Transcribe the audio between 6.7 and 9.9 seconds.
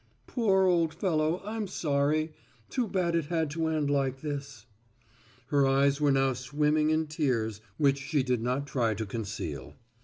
in tears which she did not try to conceal.